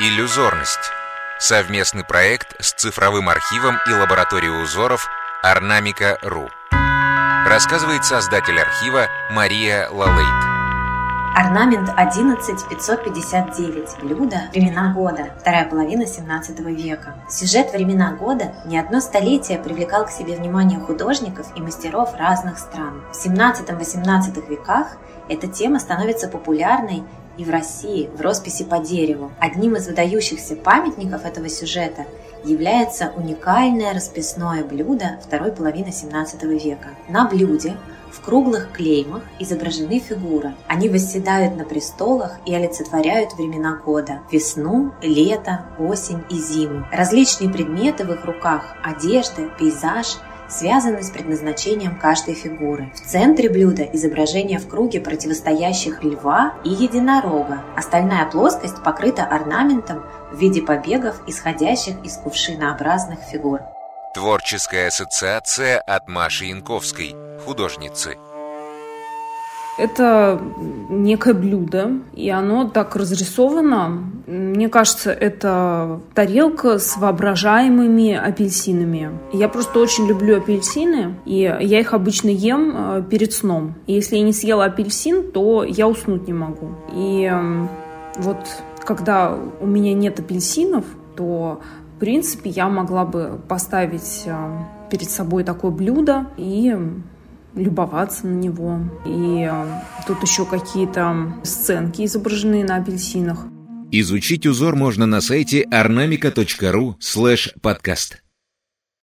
[0.00, 0.92] Иллюзорность.
[1.40, 5.08] Совместный проект с цифровым архивом и лабораторией узоров
[5.42, 6.48] Орнамика.ру.
[7.44, 10.44] Рассказывает создатель архива Мария Лалейт.
[11.34, 13.98] Орнамент 11559.
[14.00, 15.30] Блюдо «Времена года».
[15.40, 17.16] Вторая половина 17 века.
[17.28, 23.02] Сюжет «Времена года» не одно столетие привлекал к себе внимание художников и мастеров разных стран.
[23.12, 24.96] В 17-18 веках
[25.28, 27.02] эта тема становится популярной
[27.38, 29.30] и в России в росписи по дереву.
[29.38, 32.04] Одним из выдающихся памятников этого сюжета
[32.44, 36.88] является уникальное расписное блюдо второй половины 17 века.
[37.08, 37.76] На блюде
[38.12, 40.54] в круглых клеймах изображены фигуры.
[40.66, 46.86] Они восседают на престолах и олицетворяют времена года– весну, лето, осень и зиму.
[46.90, 50.18] Различные предметы в их руках– одежда, пейзаж–
[50.48, 52.90] связаны с предназначением каждой фигуры.
[52.94, 57.62] В центре блюда изображение в круге противостоящих льва и единорога.
[57.76, 63.60] Остальная плоскость покрыта орнаментом в виде побегов, исходящих из кувшинообразных фигур.
[64.14, 68.16] Творческая ассоциация от Маши Янковской, художницы.
[69.78, 70.40] Это
[70.90, 74.02] некое блюдо, и оно так разрисовано.
[74.26, 79.10] Мне кажется, это тарелка с воображаемыми апельсинами.
[79.32, 83.74] Я просто очень люблю апельсины, и я их обычно ем э, перед сном.
[83.86, 86.70] И если я не съела апельсин, то я уснуть не могу.
[86.92, 87.68] И эм,
[88.16, 88.38] вот
[88.84, 90.84] когда у меня нет апельсинов,
[91.14, 91.60] то
[91.96, 94.34] в принципе я могла бы поставить э,
[94.90, 96.76] перед собой такое блюдо и
[97.54, 98.80] любоваться на него.
[99.06, 99.66] И э,
[100.06, 103.46] тут еще какие-то сценки изображены на апельсинах.
[103.90, 108.22] Изучить узор можно на сайте ornamica.ru слэш подкаст.